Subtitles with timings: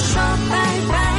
[0.00, 1.09] 向烦恼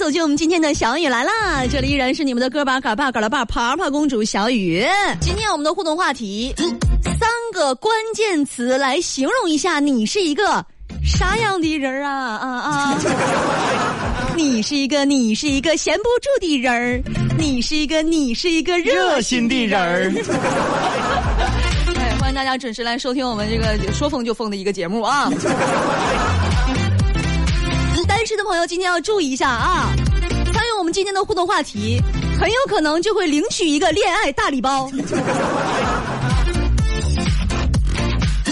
[0.00, 1.66] 走进我们今天的小雨来啦！
[1.70, 4.82] 这里依然是你们的歌吧嘎巴嘎拉巴爬爬公主小雨。
[5.20, 6.54] 今天我们的互动话题，
[7.04, 10.64] 三个关键词来形容一下你是一个
[11.04, 12.98] 啥样的人儿啊啊啊！
[14.34, 17.02] 你是一个你是一个闲不住的人儿，
[17.36, 20.10] 你是一个你是一个热心的人儿。
[22.00, 25.30] 哎，欢迎大家准时来收听我们这个说疯就疯的一个节目啊！
[28.44, 29.92] 朋友今天要注意一下啊！
[30.52, 32.00] 参与我们今天的互动话题，
[32.38, 34.90] 很有可能就会领取一个恋爱大礼包。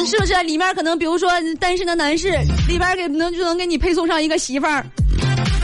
[0.06, 0.42] 是不是？
[0.44, 2.30] 里面可能比如说单身的男士，
[2.66, 4.84] 里边给能就能给你配送上一个媳妇儿。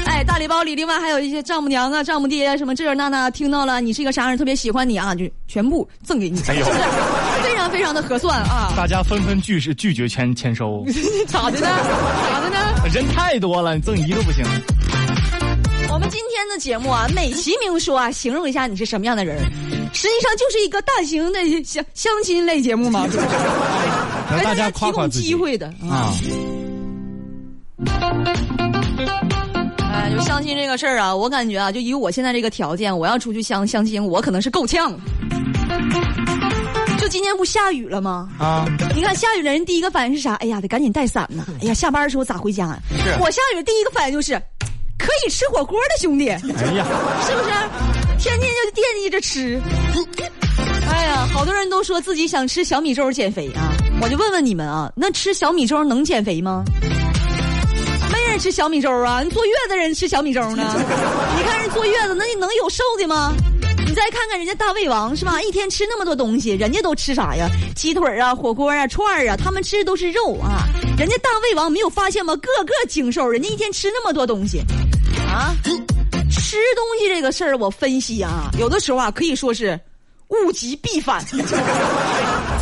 [0.06, 6.82] 哎，大礼包里另外还有一些丈母娘啊、丈母爹啊，什么这这那那，听到了你是一个啥人，特别喜欢你啊，就全部赠给你，哎呦是不是？
[7.64, 8.72] 非常非常的合算啊！
[8.76, 10.84] 大家纷纷拒是拒绝签签收，
[11.26, 11.66] 咋的呢？
[12.30, 12.58] 咋的呢？
[12.92, 14.44] 人太多了，你赠一个不行。
[15.90, 19.38] 我们今天的节目啊，美其名说啊，形容一下你是什么样的人，
[19.92, 23.28] 实际上就是一个大型的相相亲类节目嘛，是不是？
[24.30, 26.12] 让 大家给提供机会的啊！
[29.90, 34.92] 哎，就相亲这个事儿啊，我感觉啊，就以我现在这个条件，我要出去相相亲，我可能是够呛。
[37.04, 38.30] 就今天不下雨了吗？
[38.38, 40.36] 啊，你看下雨的人第一个反应是啥？
[40.36, 41.44] 哎呀，得赶紧带伞呢！
[41.60, 42.74] 哎呀，下班的时候咋回家
[43.20, 44.32] 我下雨第一个反应就是，
[44.98, 46.38] 可以吃火锅的兄弟，哎
[46.72, 46.86] 呀，
[47.26, 47.50] 是不是？
[48.18, 49.60] 天天就惦记着吃。
[50.90, 56.64] 哎呀，好多人都说自己想吃小米粥减肥啊，我就问问你们啊，那吃小米粥能减肥吗？
[58.10, 60.74] 没人吃小米粥啊，你坐月子人吃小米粥呢？
[61.36, 63.34] 你看人坐月子，那你能有瘦的吗？
[63.94, 65.40] 你再看看人家大胃王是吧？
[65.40, 67.48] 一天吃那么多东西，人家都吃啥呀？
[67.76, 70.66] 鸡腿啊、火锅啊、串儿啊，他们吃的都是肉啊。
[70.98, 72.34] 人家大胃王没有发现吗？
[72.34, 74.58] 个个精瘦，人家一天吃那么多东西，
[75.30, 75.54] 啊，
[76.28, 79.78] 吃东西这个事儿，我分析啊，有的时候啊，可以说是
[80.26, 81.24] 物极必反。
[81.26, 81.38] 怎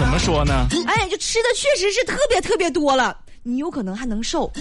[0.08, 0.68] 么说呢？
[0.86, 4.52] 哎，就吃的确实是特别特别多了，你有可能还能瘦。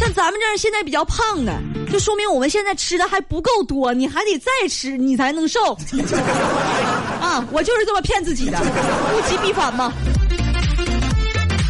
[0.00, 1.52] 像咱们这儿现在比较胖的，
[1.92, 5.76] 就说明我们现在吃的还不够多，你还得再吃，你才能瘦。
[7.20, 9.92] 啊，我就是这么骗自己的，物极必反嘛。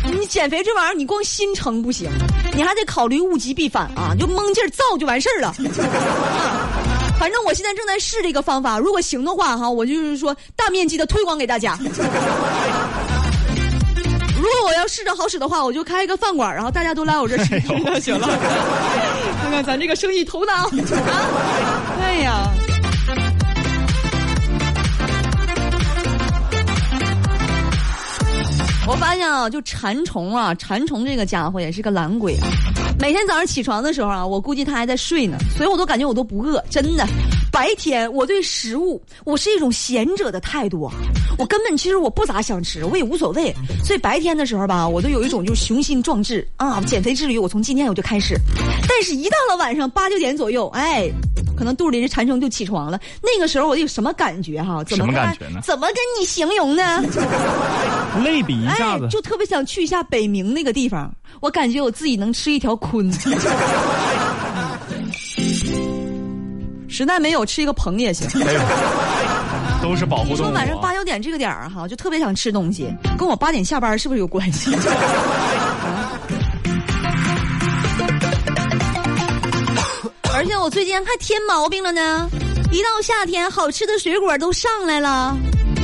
[0.05, 2.09] 你减肥这玩意儿，你光心诚不行，
[2.55, 5.49] 你还得考虑物极必反啊，就蒙劲儿造就完事儿了。
[5.49, 6.71] 啊，
[7.19, 11.77] 反正我现在正在试这个方法，如果行的话哈，我就是说大面积的推广给大家。
[14.65, 17.69] 我要试着好使的话，我就开一个饭馆，然后大家都来我这吃就
[18.01, 18.29] 行了。
[19.43, 20.71] 看看咱这个生意头脑啊！
[22.01, 22.51] 哎呀，
[28.87, 32.47] 我发现啊，就馋虫啊，馋虫这个家伙也是个懒鬼啊。
[32.99, 37.07] 每天早上起床的时候啊，我估计他还在睡呢，所以我都感觉我都不饿，真的。
[37.53, 40.95] 白天我对食物，我是一种贤者的态度啊，
[41.39, 43.55] 我根本其实我不咋想吃，我也无所谓。
[43.85, 48.37] 所以白天的时候吧，我都有一种就是雄心壮志啊，减肥之旅我从今天我就开始。
[48.89, 51.11] 但是，一到了晚上八九点左右，哎，
[51.57, 52.99] 可能肚里的馋虫就起床了。
[53.23, 54.83] 那个时候我有什么感觉哈？
[54.85, 57.03] 怎么什么感觉呢怎么跟你形容呢？
[58.25, 63.11] 类比一下子哎，，就特别想去一下北冥那个地方，我感觉我自己能吃一条鲲。
[67.01, 68.29] 实在没有，吃一个棚也行。
[68.47, 68.61] 哎呦，
[69.83, 70.95] 都是保护你说晚上八啊。
[70.95, 74.71] 九点这个点儿哈，就特别想吃东西，跟我八点下班是不是有关系？
[80.35, 82.29] 而且我最近还添毛病了呢，
[82.71, 85.37] 一到夏天，好吃的水果都上来了。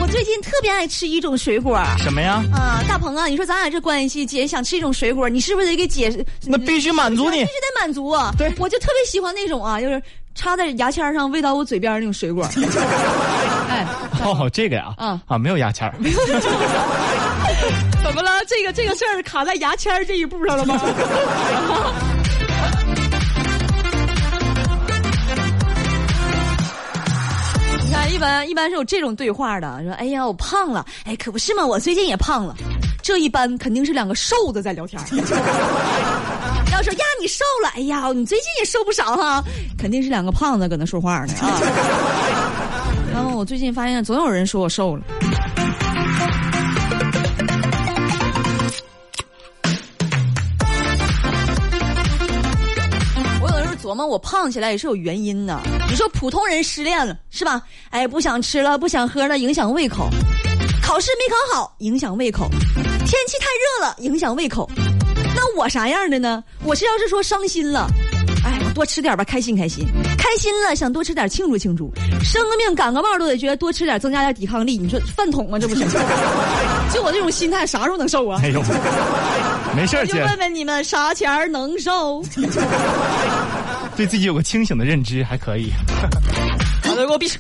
[0.07, 2.41] 我最近特别爱吃一种水果，什么呀？
[2.55, 6.25] 啊，大鹏啊，你说咱俩这关系，姐想吃一种水果，你是不是得给姐？
[6.45, 7.47] 那必须满足你必须。
[7.47, 8.33] 得满足啊！
[8.39, 10.01] 对我就特别喜欢那种啊，就是
[10.33, 12.49] 插在牙签上喂到我嘴边那种水果。
[13.69, 13.85] 哎，
[14.23, 15.95] 哦，这个呀，啊啊，没有牙签儿。
[18.05, 18.31] 怎么了？
[18.47, 20.81] 这个这个事儿卡在牙签儿这一步上了吗？
[28.17, 32.57] 一般一般是有这种对话的，说：“哎呀，我胖了。”哎，可不是嘛，我最近也胖了。
[33.03, 35.05] 这一般肯定是两个瘦子在聊天儿。
[36.73, 39.45] 要说呀，你瘦了，哎呀，你最近也瘦不少哈，
[39.79, 41.61] 肯定是两个胖子搁那说话呢啊。
[43.13, 45.03] 然后我最近发现总有人说我瘦了。
[54.17, 55.61] 我胖起来也是有原因的。
[55.91, 57.61] 你说普通人失恋了是吧？
[57.91, 60.09] 哎，不想吃了，不想喝了，影响胃口；
[60.83, 62.47] 考试没考好，影响胃口；
[63.01, 64.67] 天气太热了，影响胃口。
[65.35, 66.43] 那我啥样的呢？
[66.65, 67.87] 我是要是说伤心了，
[68.43, 69.85] 哎，我多吃点吧，开心开心；
[70.17, 71.93] 开心了，想多吃点庆祝庆祝。
[72.25, 74.79] 生个病感个冒都得觉得多吃点增加点抵抗力。
[74.79, 75.59] 你说饭桶吗？
[75.59, 75.85] 这不是？
[76.91, 78.41] 就我这种心态，啥时候能瘦啊？
[78.43, 78.63] 哎呦，
[79.77, 82.25] 没事儿，姐，就问问你们，啥钱儿能瘦？
[83.97, 85.73] 对自己有个清醒的认知还可以。
[86.85, 87.39] 好的，给我闭嘴！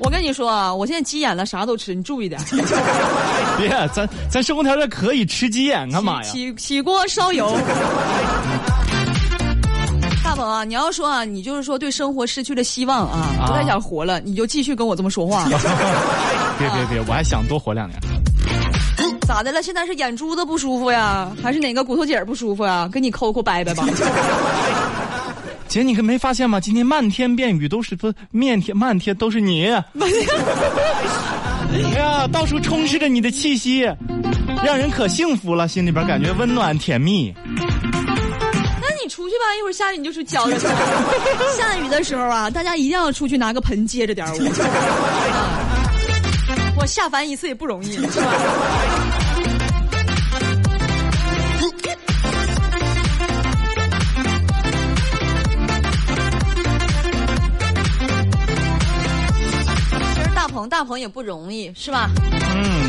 [0.00, 2.40] 我跟你说啊，我现在急眼了，啥都吃，你注意点。
[3.58, 6.30] 别，咱咱生活条件可以吃鸡眼干嘛呀？
[6.30, 7.56] 起起锅烧油。
[10.22, 15.46] 大鹏啊，你要说啊，你就是说对生活失去了希望啊，不太想活了，你就继续跟我这么说话。
[16.58, 17.98] 别别别，我还想多活两年。
[19.38, 19.62] 咋的了？
[19.62, 22.88] 现在是眼珠子不舒服呀，还是哪个骨头节儿不舒服呀？
[22.90, 23.86] 跟你抠抠掰掰吧。
[25.68, 26.58] 姐，你可没发现吗？
[26.58, 29.66] 今天漫天遍雨都是不面天漫天都是你。
[31.70, 33.82] 哎呀，到处充斥着你的气息，
[34.64, 37.32] 让人可幸福了，心里边感觉温暖甜蜜。
[37.46, 40.68] 那你出去吧，一会儿下雨你就去浇着它。
[41.56, 44.34] 下雨的时候啊，大家一定要出去拿个盆接着点我。
[46.80, 48.32] 我下凡一次也不容易，是吧？
[60.68, 62.10] 鹏，大鹏也不容易，是吧？
[62.54, 62.88] 嗯，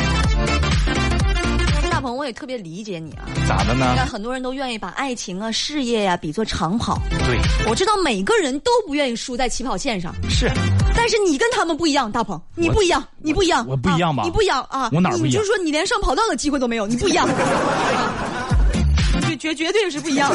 [1.89, 3.23] 大鹏，我也特别理解你啊。
[3.47, 7.01] 咋的呢很多人都愿意把爱情啊、事业呀、比作长跑。
[7.25, 7.39] 对，
[7.69, 10.51] 我知道每个人都不愿意输在起跑线上，是
[10.95, 14.89] 但是你跟他们不一样，大鹏，你不一样，你不一样，我不一样吧啊你不一样啊！
[14.91, 17.27] 我哪儿不一样你就是说你连上跑道的机会都没有，你不一样，
[19.23, 20.29] 绝绝绝对是不一样。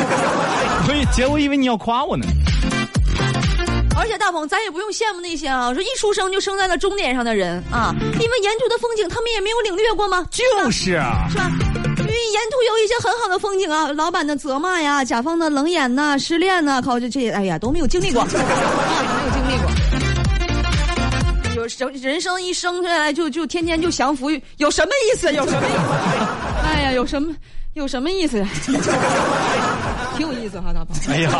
[0.87, 2.27] 所以姐，我以为你要夸我呢。
[4.19, 10.27] 大鹏，咱也不用羡慕那些啊，说一出生就生在了终点上的人啊，因为沿途的风景他们也没有领略过吗？
[10.31, 11.51] 就是啊，是吧？
[11.99, 19.71] 因为沿途有一些很好的风景啊，老板的责骂呀，甲方的冷眼呐、失恋呐、靠这这些，哎呀，都没有经历过， 啊，都没有经历过。
[21.57, 25.33] 有生人生一生下来就就天天就降服，有什么意思？
[25.33, 25.79] 有什么意思？
[26.67, 27.35] 哎呀，有什么
[27.75, 28.49] 有什么意思呀？
[30.17, 30.97] 挺有意思哈，大鹏。
[31.09, 31.31] 哎呀，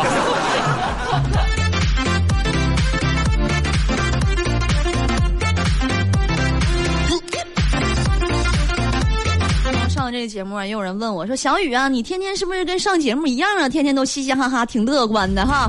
[10.05, 13.67] 上这个节目啊，也有人问我说：“小雨啊，你天天是不是跟上节目一样啊？
[13.67, 15.67] 天天都嘻嘻哈哈，挺乐观的哈。”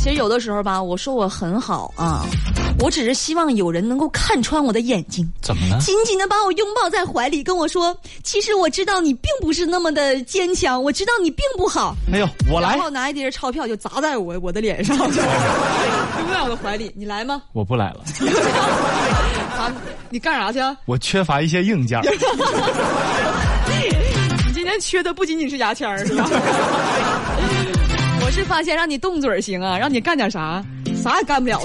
[0.00, 2.24] 其实有的时候吧，我说我很好啊，
[2.80, 5.78] 我只是希望有人能够看穿我的眼睛，怎么了？
[5.80, 7.94] 紧紧的把我拥抱在怀里，跟我说
[8.24, 11.94] ：“其实我知道你并不是那么的坚强，我知道你并不好。
[12.10, 16.90] 没有，我来然，后拿一叠钞票就砸在我我的脸上， 拥在我的怀里。
[16.96, 17.42] 你来吗？
[17.52, 18.00] 我不来了，
[19.68, 19.74] 啊，
[20.10, 20.76] 你干啥去啊？
[20.86, 22.00] 我缺乏一些硬件。
[24.46, 26.28] 你今天缺的不仅仅是牙签儿，是吧？
[28.24, 30.64] 我是发现让你动嘴儿行啊，让你干点啥，
[31.02, 31.60] 啥也干不了。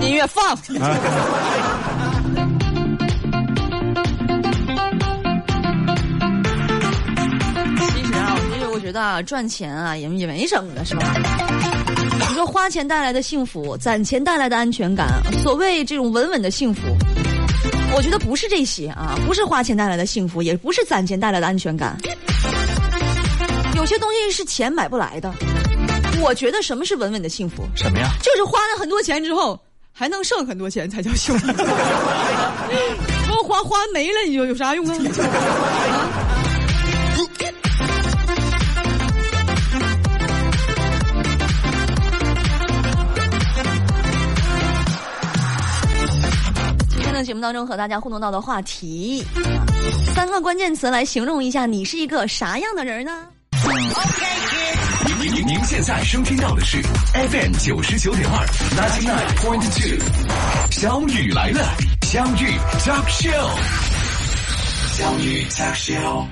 [0.00, 0.56] 你音乐放。
[0.62, 0.96] 其实啊，
[8.52, 11.81] 其实我觉得啊，赚钱啊也也没什么的，是吧？
[12.32, 16.80] 你说花钱带来的幸福，攒钱带来的安全感，所谓这种稳稳的幸福，
[17.94, 21.94] 我觉得不是这些啊，不是花钱带来的幸福，也不是攒钱带来的安全感。
[23.76, 25.30] 有些东西是钱买不来的。
[26.22, 27.64] 我觉得什么是稳稳的幸福？
[27.76, 28.08] 什么呀？
[28.22, 29.60] 就是花了很多钱之后，
[29.92, 31.52] 还能剩很多钱才叫幸福。
[33.28, 34.96] 光花花没了，你就有啥用啊？
[47.22, 49.24] 的节目当中和大家互动到的话题，
[50.12, 53.28] 三个关键词来形容一下你是一个啥样的人呢？
[55.20, 56.82] 您您您现在收听到的是
[57.14, 59.96] FM 九十九点二 ninety nine point two，
[60.72, 61.62] 小雨来了，
[62.02, 63.50] 相遇 talk show，
[64.96, 66.26] 相遇 talk show。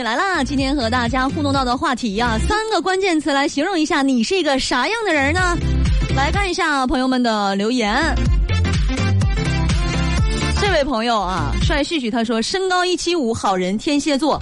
[0.00, 0.42] 雨来啦！
[0.42, 5.54] 今天和大家互动到的话题呀、三个关键词来形容一下你是一个啥样的人呢？
[6.16, 7.94] 来看一下朋友们的留言。
[10.58, 14.40] 这位朋友啊，帅旭旭他说身高一七五，好人，天蝎座。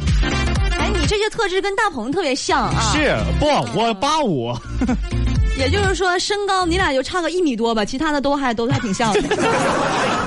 [0.78, 2.92] 哎，你这些特质跟大鹏特别像啊。
[2.94, 3.46] 是不？
[3.76, 4.54] 我八五，
[5.58, 9.22] 也就是说，身高你俩就差个一米多吧，其他的都还都还挺像的。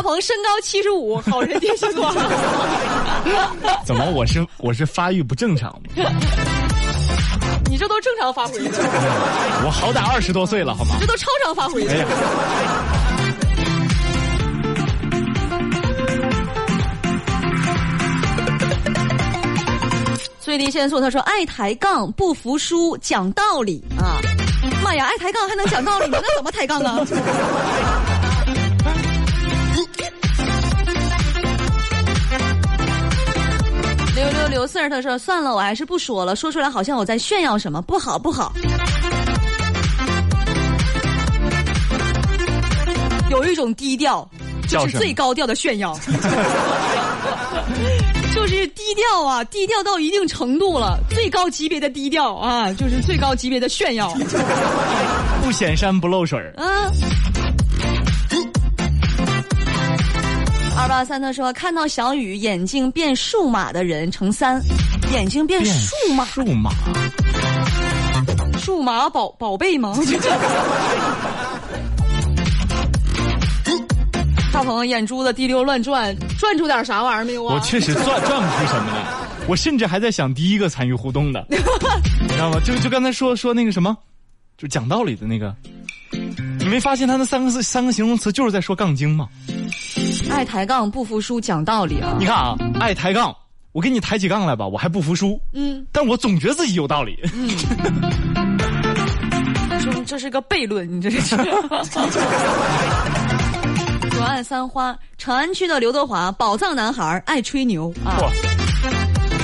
[0.00, 2.10] 大鹏身高七十五，好人天蝎座。
[3.84, 6.10] 怎么我是我是发育不正常吗？
[7.68, 8.78] 你这都正常发挥的，
[9.62, 10.96] 我好歹二十多岁了，好吗？
[10.98, 11.92] 这都超常发挥的。
[11.92, 12.06] 哎呀，
[20.40, 24.16] 最低限速他说爱抬杠，不服输，讲道理啊！
[24.82, 26.18] 妈呀，爱抬杠还能讲道理吗？
[26.22, 27.04] 那怎么抬杠啊？
[34.20, 38.52] 六六刘四儿他说算了，我还是不说了，说出来好像我在炫耀什么，不好不好。
[43.30, 44.28] 有一种低调，
[44.68, 45.98] 就是最高调的炫耀。
[48.34, 54.14] 就是低调啊，低调到一定程度了，最高级别的低调啊，就是最高级别的炫耀
[55.42, 56.52] 不显山不漏水儿。
[56.58, 56.90] 啊。
[60.80, 64.58] 二八三他说看到小雨眼睛变数码的人乘三，
[65.12, 66.70] 眼睛变变数码，数码，
[68.58, 69.94] 数码宝宝贝吗？
[74.50, 77.54] 大鹏眼珠子滴溜乱转，转出点啥玩意儿没有啊？
[77.54, 79.04] 我确实转转不出什么来。
[79.46, 81.56] 我甚至还在想第一个参与互动的， 你
[82.28, 82.58] 知道吗？
[82.64, 83.94] 就就刚才说说那个什么，
[84.56, 85.54] 就讲道理的那个，
[86.58, 89.28] 你没发现他那三个字三个形容词就是在说杠精吗？
[90.30, 92.26] 爱抬杠不服输讲道理啊你！
[92.26, 93.34] 看啊，爱抬杠，
[93.72, 97.18] 我给你抬起杠来吧，我还不服输，嗯，但我总觉得自己有道理。
[99.82, 101.36] 这这是个悖论，你这是。
[104.10, 108.18] 左岸三花，长安区的刘德华，宝藏男孩，爱吹牛啊！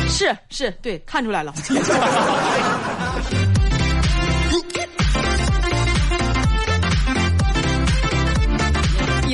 [0.08, 1.54] 是是，对，看出来了。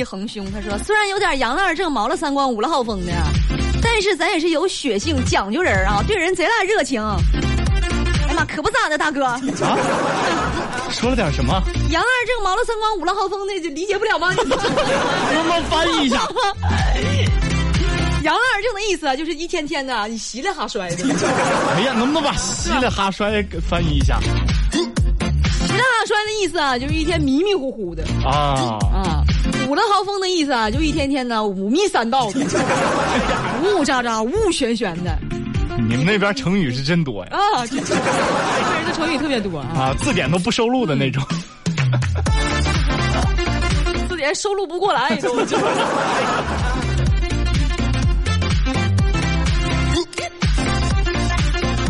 [0.03, 3.13] 一横胸，他说：“虽然有点杨二正毛了三光五了好风的，
[3.81, 7.01] 但是咱也是有血性讲究人啊，对人贼拉热情。
[7.01, 9.23] 哎呀妈，可不咋的，大哥。
[9.23, 9.39] 啊，
[10.91, 11.53] 说了点什么？
[11.89, 14.29] 杨二正毛了三光五了浩风的就理解不了吗？
[14.33, 16.17] 能不能翻译一下？
[18.23, 21.05] 杨二正的意思啊，就是一天天的你稀里哈摔的，
[21.75, 24.19] 哎呀，能不能把稀里哈摔给翻译一下？
[24.71, 24.79] 稀
[25.73, 29.23] 里哈摔的意思啊，就是一天迷迷糊糊的啊，啊。
[29.73, 32.41] 五了豪风的意思啊，就一天天的五迷三道的，
[33.63, 35.17] 雾喳喳、雾旋旋的
[35.89, 37.31] 你们那边成语是真多呀！
[37.31, 37.65] 啊。
[37.65, 37.83] 这人
[38.85, 41.23] 的成语特别多啊，啊，字典都不收录的那种。
[44.07, 45.35] 字典收录不过来都。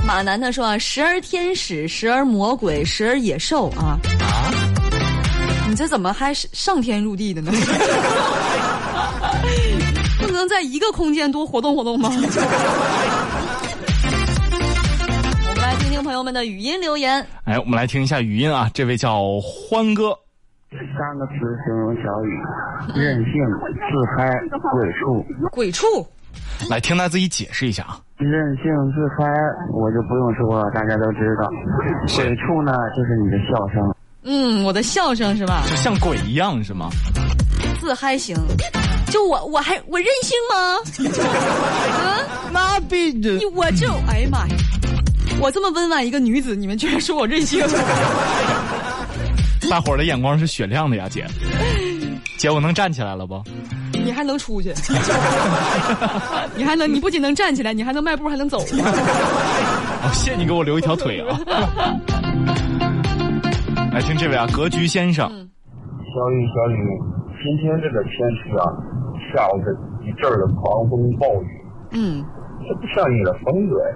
[0.07, 3.99] 马楠他说啊，时而天使，时而魔鬼，时而野兽啊。
[5.73, 7.51] 啊，你这怎么还是上天入地的呢？
[10.21, 12.09] 不能在一个空间多活动活动吗？
[12.13, 12.15] 我
[15.55, 17.25] 们来听听朋友们的语音留言。
[17.45, 20.15] 哎，我们来听一下语音啊，这位叫欢哥，
[20.71, 21.33] 三个词
[21.65, 22.29] 形容小雨：
[22.95, 23.33] 任性、
[23.73, 24.29] 自嗨、
[24.71, 25.25] 鬼畜。
[25.51, 25.87] 鬼畜，
[26.69, 27.99] 来听他自己解释一下啊。
[28.17, 29.27] 任性自嗨，
[29.73, 31.49] 我就不用说了，大家都知道。
[32.15, 33.92] 鬼畜呢，就是你的笑声。
[34.23, 35.63] 嗯，我的笑声是吧？
[35.69, 36.89] 就像鬼一样是吗？
[37.79, 38.35] 自嗨型，
[39.11, 40.77] 就我我还我任性吗？
[42.01, 44.55] 嗯，那必的你我就哎呀妈呀！
[45.39, 47.59] 我这么温婉一个女子，你们居然说我任性？
[49.69, 51.25] 大伙儿的眼光是雪亮的呀，姐。
[52.37, 53.41] 姐，我能站起来了不？
[53.91, 54.73] 你还能出去？
[56.55, 56.93] 你还能？
[56.93, 58.59] 你不仅能站起来，你还能迈步，还能走。
[60.03, 61.39] 哦，谢你给我留一条腿啊！
[63.93, 66.99] 来听这位啊，格局先生，小雨，小雨，
[67.43, 68.65] 今天这个天气啊，
[69.31, 69.71] 下午这
[70.03, 71.47] 一阵儿的狂风暴雨，
[71.91, 72.25] 嗯。
[72.67, 73.95] 这不像你的风格呀。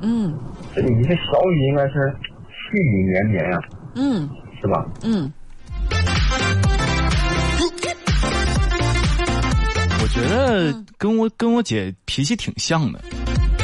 [0.00, 0.34] 嗯。
[0.74, 2.10] 这你这小雨应该是
[2.48, 3.60] 细雨绵绵呀，
[3.96, 4.26] 嗯。
[4.62, 4.86] 是吧？
[5.04, 5.30] 嗯，
[10.00, 12.98] 我觉得跟我跟我姐脾气挺像的，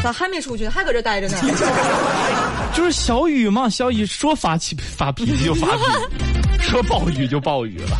[0.04, 0.68] 咋还没出去？
[0.68, 1.38] 还搁这待着呢？
[2.74, 5.82] 就是小雨嘛，小雨说发气 发脾气就发脾
[6.58, 7.96] 气，说暴雨就暴雨了。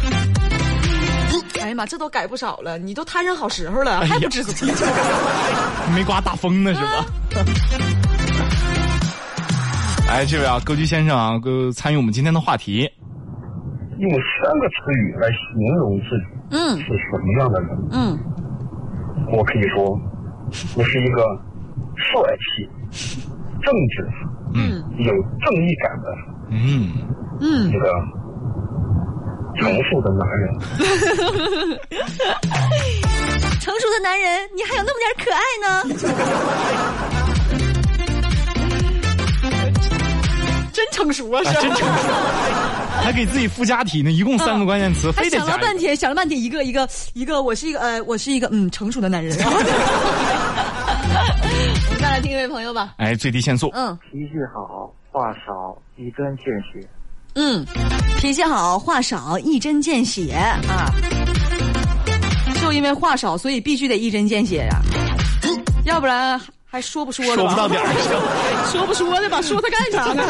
[1.57, 4.67] 哎呀呀妈，这都改不少了，你都摊上好时候了，哎呀还不知足。
[5.95, 7.07] 没刮大风呢是吧？
[10.11, 12.87] 哎，这位啊，歌剧先生啊，呃，参与我们今天的话题，
[13.99, 17.71] 用三个词语来形容自己嗯是什么样的人？
[17.93, 18.19] 嗯，
[19.33, 19.99] 我可以说，
[20.77, 21.23] 我是一个
[22.13, 22.45] 帅气、
[23.63, 23.95] 正直、
[24.55, 25.11] 嗯有
[25.45, 26.07] 正义感的
[26.51, 26.57] 嗯，
[27.41, 27.85] 嗯一个
[29.57, 30.43] 成熟的男人。
[33.61, 35.67] 成熟的男人，你还有那么点可爱呢。
[40.73, 41.85] 真成熟啊，啊，真成熟，
[43.03, 45.77] 还给自己附加题呢，一共三个关键词，还非得想了半。
[45.79, 49.35] 天，想了半天，一个一个一个，我是一个呃，我是一个嗯成熟的男人。
[52.15, 52.95] 来听一位朋友吧。
[52.99, 56.89] 哎，最低限速，嗯脾气好，话少，一针见血。
[57.35, 57.67] 嗯，
[58.21, 60.95] 脾气好，话少，一针见血啊。
[62.63, 64.81] 就因为话少，所以必须得一针见血呀、
[65.87, 67.49] 要不然还说不说的吧？
[67.49, 68.13] 说不到点儿上。
[68.71, 69.43] 说不说的吧？
[69.43, 70.23] 说他干啥呢？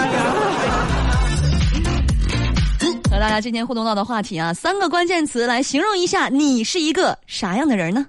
[3.13, 8.07] 和大家今天互动到的话题啊，三个关键词来形容一下你是一个啥样的人呢？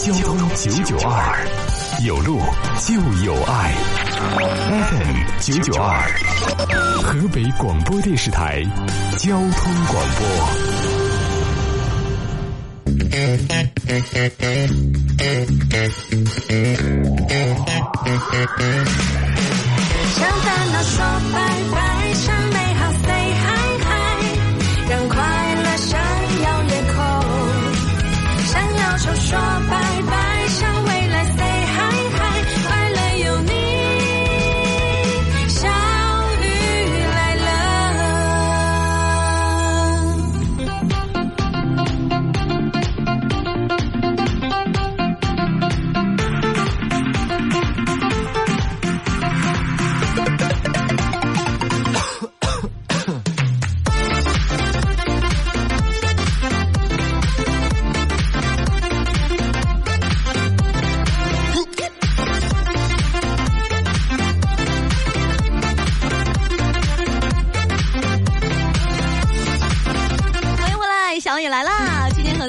[0.00, 1.46] 交通九九二，
[2.04, 2.40] 有路
[2.84, 3.72] 就有爱。
[4.68, 6.08] FM 九九二，
[7.02, 8.62] 河北广播电视台
[9.16, 10.26] 交通广播。
[20.14, 20.94] 想烦恼说
[21.32, 21.36] 拜
[21.72, 21.76] 拜，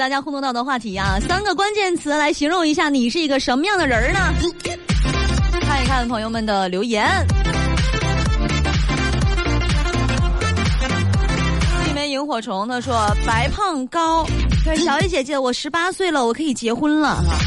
[0.07, 4.19] 大家互动到的话题啊，三个关键词来形容一下你是一个什么样的人呢？
[5.59, 7.05] 看一看朋友们的留言。
[11.89, 14.25] 一枚萤火虫他说白胖高，
[14.63, 17.37] 说小雨姐姐，我十八岁了，我可以结婚了哈。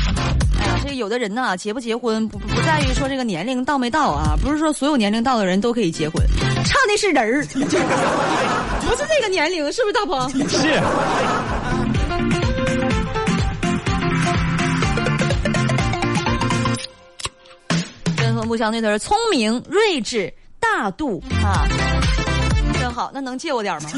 [0.60, 6.22] 哎呀，这个有的人呢，结不结婚不不不在于说这个年龄到没到啊，不是说所有年龄到的人都可以结婚，
[6.66, 7.42] 差的是人儿，
[8.84, 10.28] 不是这个年龄，是不是大鹏？
[10.46, 10.78] 是，
[18.50, 21.68] 不相对的是聪明、睿智、大度啊，
[22.80, 23.08] 真好。
[23.14, 23.90] 那 能借我点吗？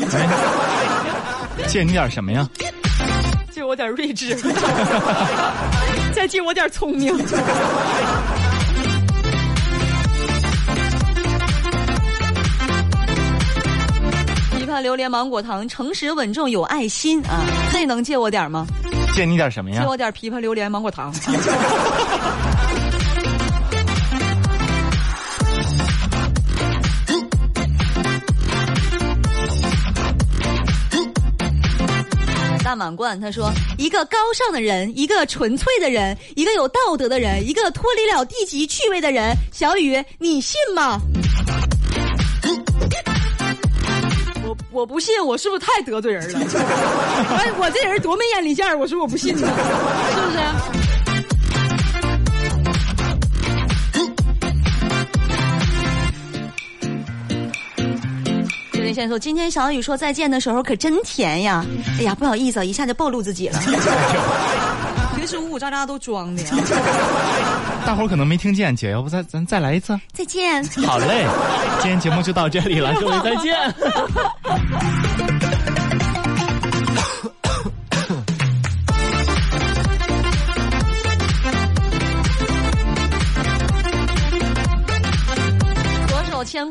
[1.66, 2.46] 借你点什么呀？
[3.50, 4.36] 借我点睿智，
[6.14, 7.16] 再借我点聪明。
[14.60, 17.40] 一盘榴莲芒果糖，诚实稳重有爱心啊！
[17.72, 18.66] 这能借我点吗？
[19.14, 19.88] 借你点什么呀借？
[19.88, 21.10] 我点枇杷榴莲芒果糖。
[32.72, 40.98] 大满贯他说：“一个高尚的人，一个纯粹的人，一个有道德的人，一个脱离了低级趣味的人。”小雨，你信吗？
[44.42, 46.38] 我我不信，我是不是太得罪人了？
[47.36, 49.46] 哎，我这人多没眼力见儿，我说我不信呢，
[50.14, 50.81] 是不是？
[58.92, 61.64] 先说：“今天小雨说再见的时候可真甜呀！
[61.98, 63.58] 哎呀，不好意思啊，一下就暴露自己了。
[65.16, 66.48] 平时呜呜喳喳都装的呀。
[67.86, 69.98] 大伙儿可能没听见，姐，要不再咱再来一次？
[70.12, 70.64] 再见。
[70.86, 71.26] 好嘞，
[71.80, 73.56] 今天节目就到这里了，各位再见。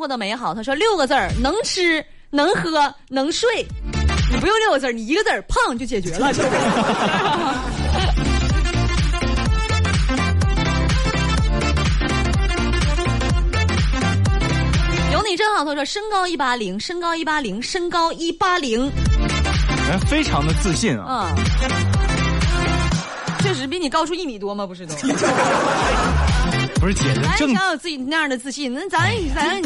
[0.02, 3.64] 过的美好，他说六个字儿：能吃、能喝、能睡。
[4.32, 6.34] 你不用六个字儿，你一个字儿，胖就解决了？
[15.14, 18.92] 有你真好，他说身高一八零，身高一八零，身高一八零。
[19.88, 21.32] 人非常的自信啊。
[21.38, 21.44] 嗯，
[23.44, 24.66] 确实比你高出一米多吗？
[24.66, 24.96] 不是都？
[26.82, 29.62] 不是姐姐咱正想有自己那样的自信，那咱咱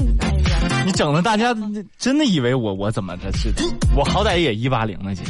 [0.85, 1.53] 你整的大家
[1.97, 3.63] 真的以为我我怎么的是的？
[3.95, 5.23] 我好歹也一八零呢，姐。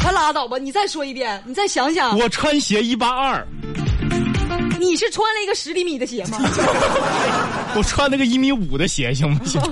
[0.00, 0.56] 快拉倒吧！
[0.56, 3.46] 你再说一遍，你再想想，我穿鞋一八二，
[4.80, 6.38] 你是穿了一个十厘米的鞋吗？
[7.76, 9.60] 我穿了个一米五的鞋，行不行？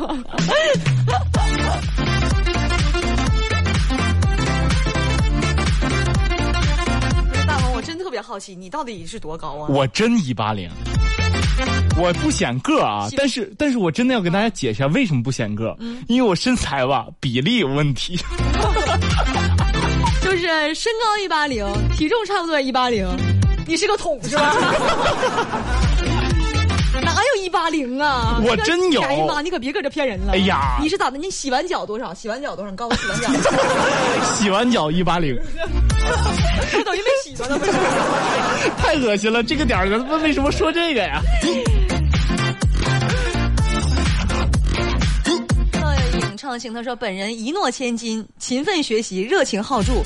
[7.47, 9.69] 大王，我真特别好奇，你到底是多高啊？
[9.71, 10.69] 我真一八零。
[11.96, 15.77] 我不显个儿啊，但是但是我真的要跟大家解释下为什么不显个儿，
[16.09, 18.18] 因为我身材吧比例有问题。
[20.22, 23.07] 就是身高一八零，体重差不多一八零，
[23.66, 24.55] 你是个桶是吧？
[27.23, 28.41] 哪有一八零啊？
[28.45, 30.33] 我真有哎呀妈，你可别搁这骗人了！
[30.33, 31.17] 哎呀你是咋的？
[31.17, 32.13] 你洗完脚多少？
[32.13, 32.71] 洗完脚多少？
[32.71, 33.51] 你告诉我洗完脚，
[34.35, 35.39] 洗完脚一八零，
[36.73, 37.57] 这等于没洗着呢，
[38.77, 39.41] 太恶心了！
[39.41, 39.87] 这个点儿
[40.21, 41.23] 为什么说这个呀？
[46.43, 50.03] 畅行，他说本人一诺千金，勤奋学习，热情好助。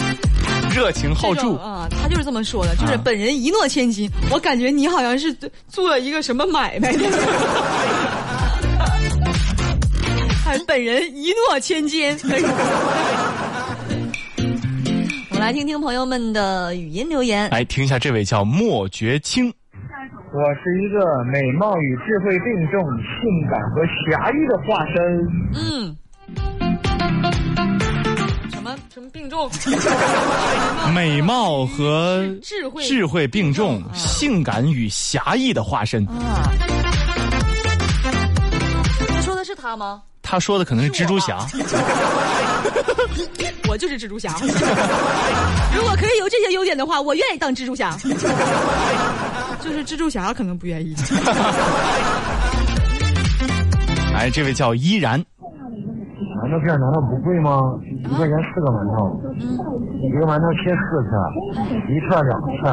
[0.71, 4.11] 热情好助，啊，他就是这么说的，就是啊本人一诺千金。
[4.31, 5.33] 我感觉你好像是
[5.67, 7.09] 做了一个什么买卖的。
[10.45, 12.15] 哎，本人一诺千金。
[15.31, 17.49] 我们来听听朋友们的语音留言。
[17.49, 25.27] 来听一下这位叫莫觉清，我是一个美貌与智慧并重、性感和侠义的化身。
[25.55, 25.96] 嗯。
[28.97, 29.51] 什么什么并重？
[30.95, 36.03] 美貌和智慧智慧并重，啊性感与侠义的化身。
[36.07, 36.49] 啊！
[39.07, 40.01] 他说的是他吗？
[40.23, 41.47] 他说的可能是蜘蛛侠，
[43.69, 44.35] 我就是蜘蛛侠。
[45.75, 47.95] 如果可以有这些优点的话，我愿意当蜘蛛侠。
[49.61, 50.97] 就是蜘蛛侠可能不愿意。
[54.15, 55.23] 哎，这位叫依然，
[56.47, 57.75] 馒头片难道不贵吗？
[58.05, 59.21] 一块钱四个馒头，
[60.07, 61.11] 一个馒头切四片，
[61.91, 62.73] 一串两片。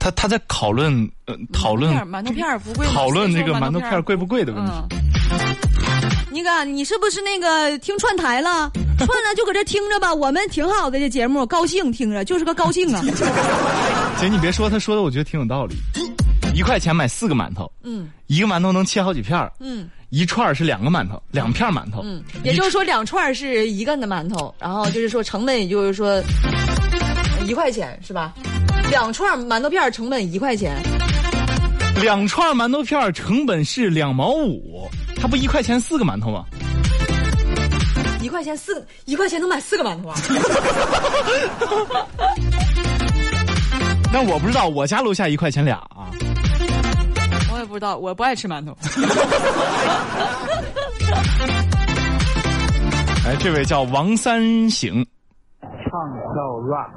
[0.00, 0.92] 他他在讨论
[1.26, 4.72] 呃讨论馒头片儿不贵讨论这个馒头片儿贵不贵的问题。
[4.90, 4.98] 嗯。
[6.32, 8.68] 你个，你是不是那个听串台了？
[8.98, 13.00] 串了就搁这听着吧， 我们挺好的这节目，高兴听着，就是个高兴啊。
[14.18, 15.76] 姐，你别说，他说的我觉得挺有道理。
[16.52, 22.02] 一块钱买四个馒头，嗯一个馒头能切好几片儿，嗯一串儿是两个馒头，两片馒头。
[22.04, 26.22] 嗯，也就是说两串是一个的馒头，然后就是说成本也就是说
[27.48, 28.34] 一块钱是吧？
[28.90, 30.76] 两串馒头片成本一块钱，
[32.02, 36.44] 两串馒头片成本是两毛五，它不一块钱四个馒头吗？
[38.20, 40.16] 一块钱四个，一块钱能买四个馒头啊？
[44.12, 46.12] 那我不知道，我家楼下一块钱俩啊。
[47.64, 48.74] 不知道，我不爱吃馒头。
[53.24, 55.06] 哎，这位叫王三省，
[55.60, 56.90] 唱跳 rap，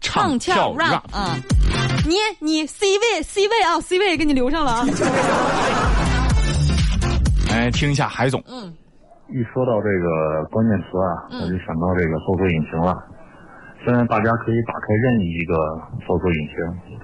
[0.00, 1.34] 唱跳 rap rap，啊！
[2.06, 4.84] 你你 C 位 C 位啊 C 位给你留上了啊！
[7.50, 8.74] 哎，听一下海总，嗯
[9.28, 13.02] 一说到这个关键词啊，我就想到这个搜索引擎了。
[13.84, 15.54] 现在大家可以打开任意一个
[16.06, 16.54] 搜索引擎，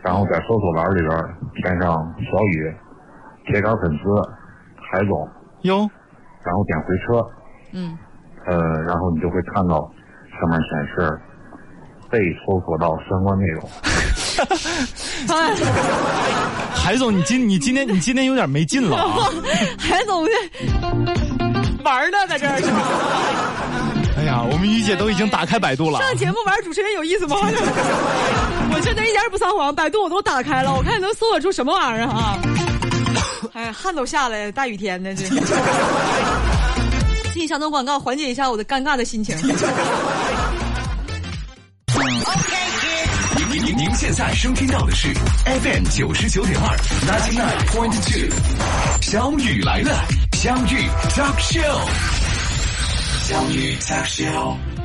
[0.02, 1.10] 然后在搜索栏里边
[1.56, 2.72] 填上小雨、
[3.46, 4.04] 铁杆粉丝、
[4.80, 5.28] 海总，
[5.62, 5.90] 哟，
[6.44, 7.26] 然后点回车，
[7.72, 7.98] 嗯，
[8.46, 9.90] 呃，然后你就会看到
[10.38, 11.20] 上面显示
[12.10, 13.68] 被搜索到相关内容。
[15.28, 15.52] 哎，
[16.78, 19.02] 海总，你今你今天你今天有点没劲了啊！
[19.78, 20.32] 海总这
[21.82, 22.60] 玩呢，在这儿
[24.28, 25.98] 呀，我们于姐都已经打开百度了。
[26.00, 27.36] 上节目玩主持人有意思吗？
[28.70, 32.38] 我真的一点也不撒谎，百度我都打开了，我看能搜索出什么玩意儿啊！
[33.54, 35.24] 哎，汗都下来了，大雨天的这。
[37.32, 39.36] 进小东广告，缓解一下我的尴尬的心情。
[43.50, 45.08] 您您您现在收听到的是
[45.44, 48.28] FM 九十九点二，ninety nine point two，
[49.00, 51.80] 小雨来了，相遇 talk show，
[53.28, 54.77] 相遇 talk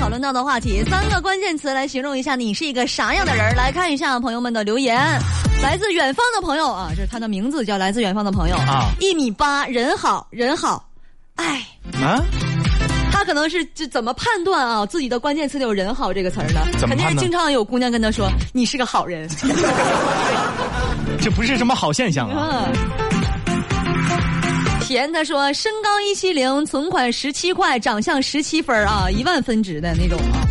[0.00, 3.54] 讨论到的话题，三个关键词来形容一下你是一个啥样的人。
[3.56, 4.96] 来看一下朋友们的留言，
[5.62, 10.84] 来自远方的朋友啊，这是他的名字叫来自远方的朋友啊一米八，人好人好，
[11.36, 11.66] 哎。
[12.02, 12.22] 啊，
[13.12, 16.60] 他可能是这怎么判断啊自己的关键词里有“人好”这个词儿呢？
[16.80, 19.28] 肯定是经常有姑娘跟他说：“你是个好人。
[21.20, 22.68] 这不是什么好现象”啊。
[22.98, 23.03] 嗯。
[24.86, 30.44] 田他说身高一七零，存款十七块，长相十七分儿啊，一万分值的那种啊。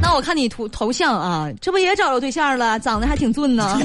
[0.00, 2.78] 那我看你图头像啊，这不也找着对象了？
[2.78, 3.80] 长得还挺俊呢。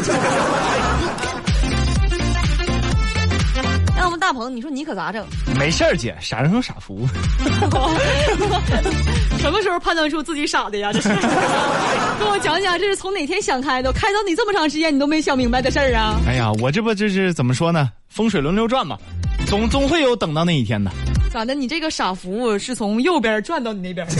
[3.97, 5.25] 那我们大鹏，你说你可咋整？
[5.57, 7.07] 没事儿，姐，傻人有傻福。
[9.39, 10.93] 什么时候判断出自己傻的呀？
[10.93, 11.09] 这是，
[12.19, 13.91] 跟我讲讲，这是从哪天想开的？
[13.93, 16.19] 开导你这么长时间，你都没想明白的事儿啊？
[16.27, 17.89] 哎呀，我这不就是怎么说呢？
[18.09, 18.97] 风水轮流转嘛，
[19.47, 20.91] 总总会有等到那一天的。
[21.31, 21.53] 咋的？
[21.53, 24.07] 你这个傻福是从右边转到你那边？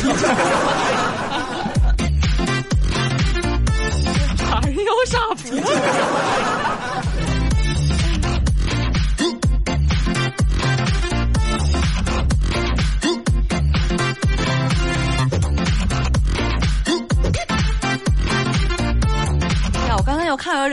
[4.38, 5.56] 哪儿有傻福？
[5.58, 6.35] 哎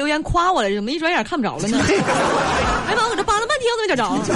[0.03, 1.79] 留言夸我来着，怎么一转眼看不着了呢？
[2.89, 4.35] 哎妈，我这扒拉半天我都没找着。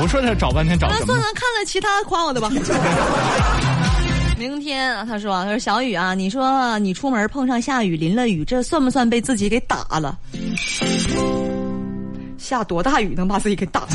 [0.00, 0.88] 我说这找半天找？
[0.88, 2.50] 那算了，看了其他夸我的吧。
[4.38, 10.16] 明天啊，他说啊，他说小雨啊，你说你出门碰上下雨淋了雨，这算不算被自己给打了？
[12.38, 13.88] 下多大雨能把自己给打了？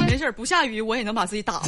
[0.08, 1.62] 没事儿不下雨我也能把自己打了。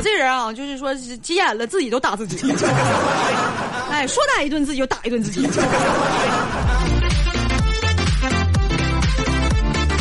[0.00, 2.38] 我这人啊，就是说急眼了自己都打自己。
[3.92, 5.42] 哎，说打一顿自己就打一顿自己。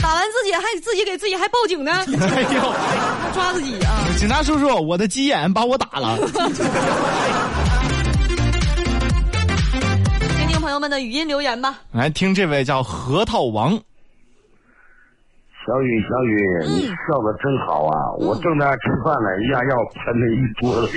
[0.01, 2.73] 打完自己还自己给自己还报警呢，哎呦，
[3.33, 4.07] 抓自己啊！
[4.17, 6.17] 警察叔叔，我的鸡眼把我打了。
[10.37, 11.81] 听听朋友们的语音留言吧。
[11.91, 13.77] 来听这位叫核桃王，
[15.69, 16.33] 小雨，小雨，
[16.65, 17.93] 你笑的真好啊！
[18.17, 20.89] 我正在吃饭呢，一下药喷了一桌子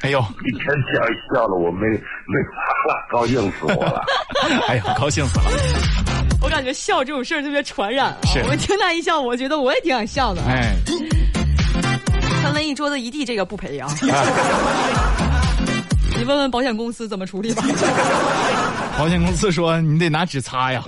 [0.00, 2.50] 哎呦，你真笑一笑了，我没没法
[2.88, 4.02] 了，高兴死我了。
[4.68, 5.44] 哎呀，高兴死了。
[6.42, 8.16] 我感觉笑这种事儿特别传染啊！
[8.24, 10.40] 是我听他一笑，我觉得我也挺想笑的。
[10.48, 10.74] 哎，
[12.42, 13.86] 喷了一桌子一地，这个不赔啊！
[16.16, 17.62] 你问问保险公司怎么处理吧。
[18.98, 20.82] 保险公司说你得拿纸擦呀。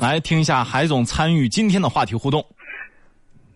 [0.00, 2.44] 来听一下海总参与今天的话题互动。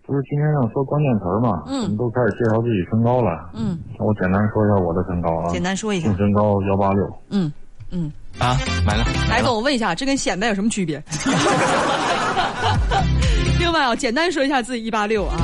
[0.04, 1.62] 不是今天要说关键词儿嘛？
[1.66, 3.50] 嗯我们都开始介绍自己身高了。
[3.54, 5.48] 嗯那我简单说一下我的身高啊。
[5.52, 7.08] 简单说一下净身高幺八六。
[7.30, 7.50] 嗯
[7.90, 11.02] 嗯，啊，买了，来海总，我问一下，这跟显摆有什么区别？
[13.60, 15.36] 另外啊，简单说一下自己一八六啊。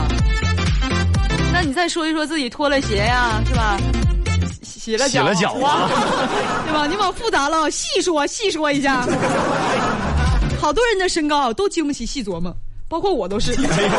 [1.52, 3.76] 那你再说一说自己脱了鞋呀、是吧？
[4.62, 5.88] 洗洗了脚，洗了脚啊
[6.66, 6.86] 对吧？
[6.86, 9.04] 你往复杂了细说细说一下。
[10.60, 12.54] 好多人的身高啊都经不起细琢磨，
[12.88, 13.52] 包括我都是。
[13.70, 13.90] 哎呦，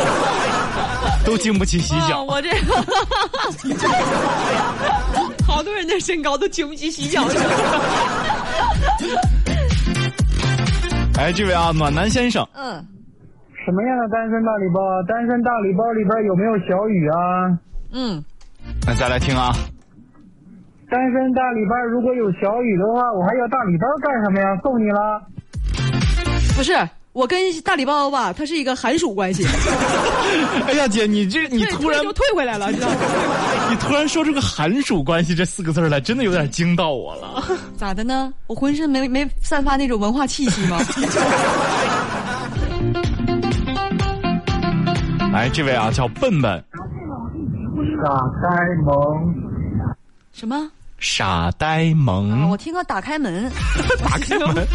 [1.25, 2.23] 都经不起洗啊，脚。
[2.23, 2.57] 我这个
[5.47, 7.23] 好多人的身高都经不起洗脚。
[11.17, 12.85] 哎，这位啊，暖男先生，嗯，
[13.65, 14.79] 什么样的单身大礼包？
[15.07, 17.57] 单身大礼包里边有没有小雨啊？
[17.91, 18.23] 嗯，
[18.87, 19.51] 那再来听啊。
[20.89, 24.55] 单身大礼包如果有小雨的话，我还要大礼包干什么呀？
[24.63, 25.21] 送你了。
[26.59, 26.73] 不是，
[27.13, 29.45] 我跟大礼包吧，它是一个寒暑关系。
[30.67, 32.95] 哎呀，姐，你这你突然退就退回来了，你知道吗？
[33.71, 37.41] 你突然说出个寒暑关系这四个字儿来，真的有点惊到我了。
[37.79, 38.33] 咋的呢？
[38.47, 40.77] 我浑身没没散发那种文化气息吗？
[45.31, 46.61] 来，这位啊，叫笨笨，
[48.03, 48.09] 傻
[48.43, 48.49] 呆
[48.83, 49.33] 萌，
[50.33, 50.69] 什么？
[50.99, 53.51] 傻呆啊，萌我，听个打开门。
[54.03, 54.67] 打开门。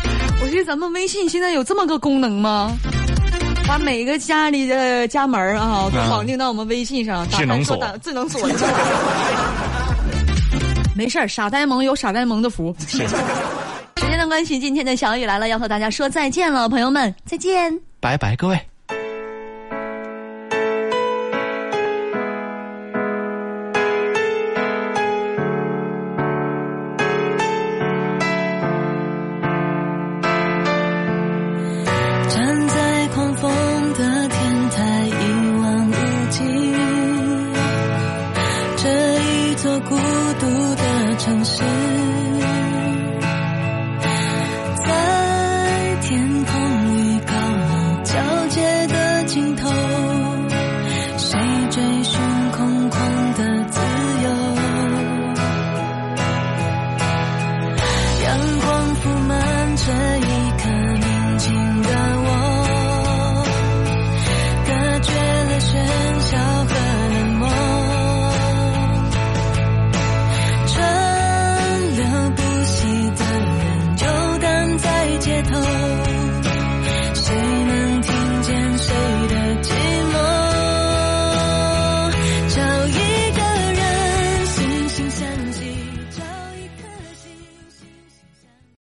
[0.43, 2.73] 我觉得咱们微信现在有这么个功能吗？
[3.67, 8.47] 把每个家里的家门儿啊都啊绑定到我们微信上，智能锁智能锁。
[10.95, 12.77] 没事儿，傻呆萌有傻呆萌的福。
[12.87, 17.73] 时间的关系，今天的小雨来了，要和大家说再见了，朋友们，再见。
[18.01, 18.74] 拜拜，各位。